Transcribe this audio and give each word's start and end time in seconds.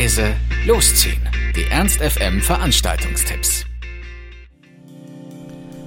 leise, 0.00 0.34
losziehen. 0.66 1.20
Die 1.54 1.70
Ernst 1.70 2.00
FM 2.00 2.40
Veranstaltungstipps. 2.40 3.66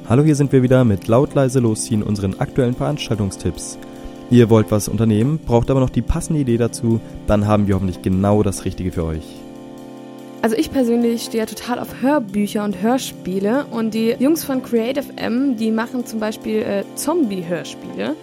Hallo, 0.08 0.22
hier 0.22 0.36
sind 0.36 0.52
wir 0.52 0.62
wieder 0.62 0.86
mit 0.86 1.08
laut 1.08 1.34
leise 1.34 1.60
losziehen 1.60 2.04
unseren 2.04 2.40
aktuellen 2.40 2.76
Veranstaltungstipps. 2.76 3.80
Ihr 4.30 4.52
wollt 4.52 4.70
was 4.70 4.88
unternehmen, 4.88 5.40
braucht 5.40 5.72
aber 5.72 5.80
noch 5.80 5.90
die 5.90 6.04
passende 6.04 6.42
Idee 6.42 6.58
dazu, 6.58 7.02
dann 7.26 7.48
haben 7.48 7.66
wir 7.66 7.74
hoffentlich 7.74 8.04
genau 8.04 8.44
das 8.44 8.66
Richtige 8.66 8.92
für 8.92 9.06
euch. 9.06 9.26
Also 10.44 10.58
ich 10.58 10.72
persönlich 10.72 11.24
stehe 11.24 11.46
ja 11.46 11.48
total 11.48 11.80
auf 11.80 12.04
Hörbücher 12.04 12.64
und 12.66 12.84
Hörspiele 12.84 13.66
und 13.72 13.96
die 13.96 14.16
Jungs 14.20 14.44
von 14.44 14.62
Creative 14.62 15.12
M, 15.16 15.58
die 15.58 15.72
machen 15.72 16.06
zum 16.06 16.20
Beispiel 16.20 16.58
äh, 16.58 16.84
Zombie-Hörspiele. 16.94 18.16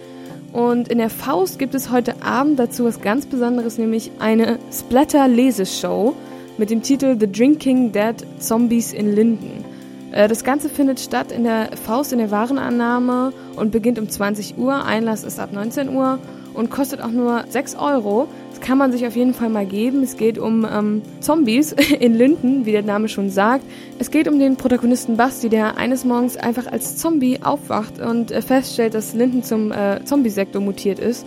Und 0.53 0.89
in 0.89 0.97
der 0.97 1.09
Faust 1.09 1.59
gibt 1.59 1.75
es 1.75 1.91
heute 1.91 2.21
Abend 2.23 2.59
dazu 2.59 2.83
was 2.83 3.01
ganz 3.01 3.25
Besonderes, 3.25 3.77
nämlich 3.77 4.11
eine 4.19 4.59
Splatter-Leseshow 4.71 6.13
mit 6.57 6.69
dem 6.69 6.81
Titel 6.81 7.17
The 7.19 7.31
Drinking 7.31 7.91
Dead 7.91 8.15
Zombies 8.39 8.91
in 8.91 9.15
Linden. 9.15 9.63
Äh, 10.11 10.27
das 10.27 10.43
Ganze 10.43 10.69
findet 10.69 10.99
statt 10.99 11.31
in 11.31 11.43
der 11.43 11.69
Faust 11.77 12.11
in 12.11 12.19
der 12.19 12.31
Warenannahme 12.31 13.31
und 13.55 13.71
beginnt 13.71 13.97
um 13.97 14.09
20 14.09 14.57
Uhr. 14.57 14.85
Einlass 14.85 15.23
ist 15.23 15.39
ab 15.39 15.53
19 15.53 15.89
Uhr 15.89 16.19
und 16.53 16.69
kostet 16.69 17.01
auch 17.01 17.11
nur 17.11 17.43
6 17.49 17.75
Euro. 17.75 18.27
Das 18.49 18.61
kann 18.61 18.77
man 18.77 18.91
sich 18.91 19.05
auf 19.07 19.15
jeden 19.15 19.33
Fall 19.33 19.49
mal 19.49 19.65
geben. 19.65 20.03
Es 20.03 20.17
geht 20.17 20.37
um 20.37 20.65
ähm, 20.65 21.01
Zombies 21.19 21.71
in 21.99 22.13
Linden, 22.13 22.65
wie 22.65 22.71
der 22.71 22.83
Name 22.83 23.09
schon 23.09 23.29
sagt. 23.29 23.63
Es 23.99 24.11
geht 24.11 24.27
um 24.27 24.39
den 24.39 24.55
Protagonisten 24.55 25.17
Basti, 25.17 25.49
der 25.49 25.77
eines 25.77 26.05
Morgens 26.05 26.37
einfach 26.37 26.67
als 26.67 26.97
Zombie 26.97 27.39
aufwacht 27.41 27.99
und 27.99 28.31
äh, 28.31 28.41
feststellt, 28.41 28.93
dass 28.93 29.13
Linden 29.13 29.43
zum 29.43 29.71
äh, 29.71 30.03
Zombie-Sektor 30.03 30.61
mutiert 30.61 30.99
ist. 30.99 31.25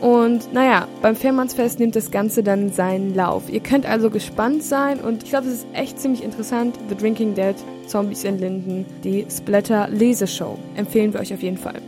Und 0.00 0.52
naja, 0.52 0.88
beim 1.00 1.16
Fährmannsfest 1.16 1.80
nimmt 1.80 1.96
das 1.96 2.10
Ganze 2.10 2.42
dann 2.42 2.70
seinen 2.70 3.14
Lauf. 3.14 3.44
Ihr 3.48 3.60
könnt 3.60 3.86
also 3.86 4.10
gespannt 4.10 4.62
sein 4.62 5.00
und 5.00 5.22
ich 5.22 5.30
glaube, 5.30 5.46
es 5.46 5.54
ist 5.54 5.66
echt 5.72 5.98
ziemlich 5.98 6.22
interessant. 6.22 6.78
The 6.88 6.96
Drinking 6.96 7.34
Dead, 7.34 7.56
Zombies 7.86 8.24
in 8.24 8.38
Linden, 8.38 8.84
die 9.04 9.26
Splatter 9.30 9.88
Leseshow. 9.88 10.58
Empfehlen 10.74 11.14
wir 11.14 11.20
euch 11.20 11.32
auf 11.32 11.42
jeden 11.42 11.58
Fall. 11.58 11.80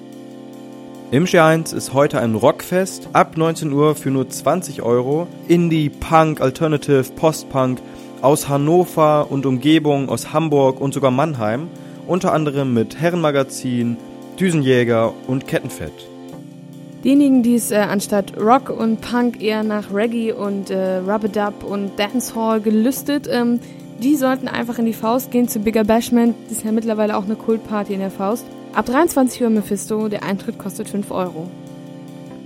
Im 1.10 1.24
G1 1.24 1.74
ist 1.74 1.94
heute 1.94 2.20
ein 2.20 2.34
Rockfest 2.34 3.08
ab 3.14 3.38
19 3.38 3.72
Uhr 3.72 3.94
für 3.94 4.10
nur 4.10 4.28
20 4.28 4.82
Euro. 4.82 5.26
Indie, 5.48 5.88
Punk, 5.88 6.42
Alternative, 6.42 7.02
Postpunk 7.16 7.80
aus 8.20 8.50
Hannover 8.50 9.30
und 9.30 9.46
Umgebung, 9.46 10.10
aus 10.10 10.34
Hamburg 10.34 10.82
und 10.82 10.92
sogar 10.92 11.10
Mannheim. 11.10 11.68
Unter 12.06 12.34
anderem 12.34 12.74
mit 12.74 13.00
Herrenmagazin, 13.00 13.96
Düsenjäger 14.38 15.14
und 15.26 15.46
Kettenfett. 15.48 15.94
Diejenigen, 17.04 17.42
die 17.42 17.54
es 17.54 17.70
äh, 17.70 17.76
anstatt 17.76 18.36
Rock 18.36 18.68
und 18.68 19.00
Punk 19.00 19.40
eher 19.40 19.62
nach 19.62 19.94
Reggae 19.94 20.32
und 20.32 20.68
äh, 20.68 20.98
Rub-a-Dub 20.98 21.64
und 21.64 21.98
Dancehall 21.98 22.60
gelüstet, 22.60 23.26
ähm, 23.32 23.60
die 24.02 24.16
sollten 24.16 24.46
einfach 24.46 24.78
in 24.78 24.84
die 24.84 24.92
Faust 24.92 25.30
gehen 25.30 25.48
zu 25.48 25.60
Bigger 25.60 25.84
Bashment. 25.84 26.34
Das 26.50 26.58
ist 26.58 26.66
ja 26.66 26.72
mittlerweile 26.72 27.16
auch 27.16 27.24
eine 27.24 27.36
Kultparty 27.36 27.94
in 27.94 28.00
der 28.00 28.10
Faust. 28.10 28.44
Ab 28.74 28.86
23 28.86 29.42
Uhr 29.42 29.50
Mephisto, 29.50 30.08
der 30.08 30.22
Eintritt 30.22 30.58
kostet 30.58 30.88
5 30.88 31.10
Euro. 31.10 31.48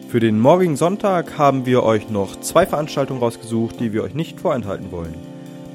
Für 0.08 0.20
den 0.20 0.40
morgigen 0.40 0.76
Sonntag 0.76 1.36
haben 1.36 1.66
wir 1.66 1.82
euch 1.82 2.10
noch 2.10 2.40
zwei 2.40 2.66
Veranstaltungen 2.66 3.20
rausgesucht, 3.20 3.80
die 3.80 3.92
wir 3.92 4.02
euch 4.02 4.14
nicht 4.14 4.40
vorenthalten 4.40 4.92
wollen. 4.92 5.14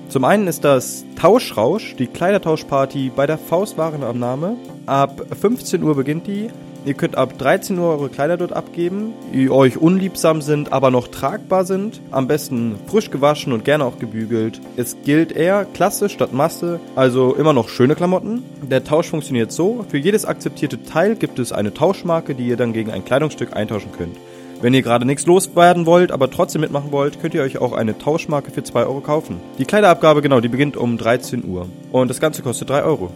Zum 0.10 0.24
einen 0.24 0.48
ist 0.48 0.64
das 0.64 1.06
Tauschrausch, 1.16 1.96
die 1.98 2.08
Kleidertauschparty 2.08 3.12
bei 3.16 3.28
der 3.28 3.38
Faustwarenannahme. 3.38 4.56
Ab 4.86 5.22
15 5.40 5.84
Uhr 5.84 5.96
beginnt 5.96 6.28
die 6.28 6.50
Ihr 6.88 6.94
könnt 6.94 7.18
ab 7.18 7.38
13 7.38 7.78
Uhr 7.78 7.90
eure 7.90 8.08
Kleider 8.08 8.38
dort 8.38 8.54
abgeben, 8.54 9.12
die 9.34 9.50
euch 9.50 9.76
unliebsam 9.76 10.42
sind, 10.42 10.72
aber 10.72 10.90
noch 10.90 11.10
tragbar 11.10 11.66
sind. 11.66 12.00
Am 12.12 12.28
besten 12.28 12.78
frisch 12.88 13.12
gewaschen 13.12 13.52
und 13.52 13.66
gerne 13.66 13.84
auch 13.84 14.00
gebügelt. 14.00 14.62
Es 14.78 14.96
gilt 15.04 15.34
eher 15.34 15.66
Klasse 15.66 16.08
statt 16.08 16.32
Masse, 16.32 16.80
also 16.96 17.36
immer 17.36 17.52
noch 17.52 17.68
schöne 17.68 17.96
Klamotten. 17.96 18.42
Der 18.62 18.86
Tausch 18.86 19.10
funktioniert 19.10 19.52
so, 19.52 19.84
für 19.90 19.98
jedes 19.98 20.24
akzeptierte 20.24 20.82
Teil 20.82 21.18
gibt 21.18 21.40
es 21.40 21.52
eine 21.52 21.74
Tauschmarke, 21.74 22.36
die 22.36 22.48
ihr 22.48 22.56
dann 22.56 22.72
gegen 22.72 22.92
ein 22.92 23.04
Kleidungsstück 23.04 23.54
eintauschen 23.54 23.92
könnt. 23.92 24.16
Wenn 24.62 24.74
ihr 24.74 24.82
gerade 24.82 25.06
nichts 25.06 25.26
loswerden 25.26 25.86
wollt, 25.86 26.14
aber 26.14 26.32
trotzdem 26.32 26.62
mitmachen 26.62 26.94
wollt, 26.94 27.20
könnt 27.22 27.34
ihr 27.34 27.42
euch 27.42 27.58
auch 27.58 27.74
eine 27.74 27.98
Tauschmarke 27.98 28.50
für 28.52 28.64
2 28.64 28.86
Euro 28.86 29.02
kaufen. 29.02 29.42
Die 29.60 29.66
Kleiderabgabe, 29.66 30.22
genau, 30.22 30.40
die 30.40 30.48
beginnt 30.48 30.78
um 30.78 30.98
13 30.98 31.44
Uhr. 31.44 31.68
Und 31.92 32.08
das 32.08 32.22
Ganze 32.22 32.44
kostet 32.44 32.70
3 32.70 32.84
Euro. 32.84 33.12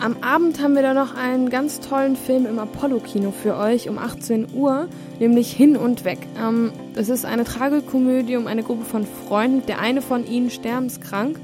Am 0.00 0.16
Abend 0.20 0.62
haben 0.62 0.76
wir 0.76 0.82
da 0.82 0.94
noch 0.94 1.16
einen 1.16 1.50
ganz 1.50 1.80
tollen 1.80 2.14
Film 2.14 2.46
im 2.46 2.60
Apollo-Kino 2.60 3.32
für 3.32 3.56
euch 3.56 3.88
um 3.88 3.98
18 3.98 4.54
Uhr, 4.54 4.86
nämlich 5.18 5.50
Hin 5.50 5.76
und 5.76 6.04
Weg. 6.04 6.20
Ähm, 6.40 6.70
es 6.94 7.08
ist 7.08 7.24
eine 7.24 7.42
Tragikomödie 7.42 8.36
um 8.36 8.46
eine 8.46 8.62
Gruppe 8.62 8.84
von 8.84 9.04
Freunden. 9.04 9.66
Der 9.66 9.80
eine 9.80 10.00
von 10.00 10.24
ihnen 10.24 10.50
sterbenskrank 10.50 11.40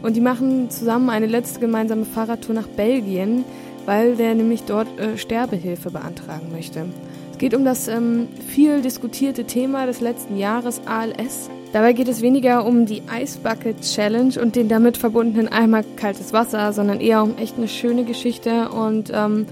und 0.00 0.16
die 0.16 0.22
machen 0.22 0.70
zusammen 0.70 1.10
eine 1.10 1.26
letzte 1.26 1.60
gemeinsame 1.60 2.06
Fahrradtour 2.06 2.54
nach 2.54 2.66
Belgien, 2.66 3.44
weil 3.84 4.16
der 4.16 4.34
nämlich 4.34 4.62
dort 4.62 4.98
äh, 4.98 5.18
Sterbehilfe 5.18 5.90
beantragen 5.90 6.50
möchte. 6.50 6.86
Es 7.32 7.38
geht 7.38 7.54
um 7.54 7.66
das 7.66 7.88
ähm, 7.88 8.28
viel 8.46 8.80
diskutierte 8.80 9.44
Thema 9.44 9.84
des 9.84 10.00
letzten 10.00 10.38
Jahres 10.38 10.80
ALS 10.86 11.50
Dabei 11.72 11.92
geht 11.92 12.08
es 12.08 12.22
weniger 12.22 12.64
um 12.64 12.86
die 12.86 13.02
Ice 13.20 13.38
Bucket 13.42 13.82
Challenge 13.82 14.40
und 14.40 14.56
den 14.56 14.68
damit 14.68 14.96
verbundenen 14.96 15.48
Eimer 15.48 15.82
kaltes 15.96 16.32
Wasser, 16.32 16.72
sondern 16.72 17.00
eher 17.00 17.22
um 17.22 17.36
echt 17.36 17.58
eine 17.58 17.68
schöne 17.68 18.04
Geschichte 18.04 18.70
und 18.70 19.12
ähm, 19.14 19.46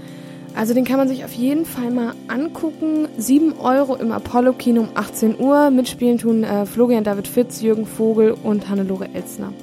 also 0.55 0.73
den 0.73 0.85
kann 0.85 0.97
man 0.97 1.07
sich 1.07 1.23
auf 1.23 1.33
jeden 1.33 1.65
Fall 1.65 1.91
mal 1.91 2.13
angucken. 2.27 3.07
7 3.19 3.59
Euro 3.59 3.95
im 3.95 4.11
Apollo-Kino 4.11 4.81
um 4.81 4.89
18 4.95 5.39
Uhr. 5.39 5.69
Mitspielen 5.69 6.17
tun 6.17 6.43
äh, 6.43 6.65
Florian 6.65 7.03
David 7.03 7.27
Fitz, 7.27 7.61
Jürgen 7.61 7.85
Vogel 7.85 8.35
und 8.41 8.67
Hannelore 8.67 9.09
Elzner. 9.13 9.53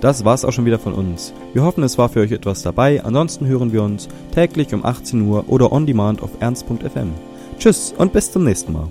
Das 0.00 0.24
war's 0.24 0.46
auch 0.46 0.52
schon 0.52 0.64
wieder 0.64 0.78
von 0.78 0.94
uns. 0.94 1.34
Wir 1.52 1.62
hoffen, 1.62 1.84
es 1.84 1.98
war 1.98 2.08
für 2.08 2.20
euch 2.20 2.32
etwas 2.32 2.62
dabei. 2.62 3.04
Ansonsten 3.04 3.46
hören 3.46 3.72
wir 3.72 3.82
uns 3.82 4.08
täglich 4.34 4.72
um 4.72 4.82
18 4.82 5.28
Uhr 5.28 5.44
oder 5.48 5.72
on 5.72 5.84
demand 5.84 6.22
auf 6.22 6.30
ernst.fm. 6.40 7.10
Tschüss 7.58 7.92
und 7.98 8.14
bis 8.14 8.32
zum 8.32 8.44
nächsten 8.44 8.72
Mal. 8.72 8.88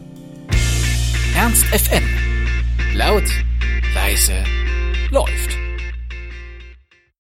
Ernst 1.35 1.65
FM 1.65 2.16
Laut, 3.07 3.23
leise, 3.94 4.44
läuft. 5.12 5.66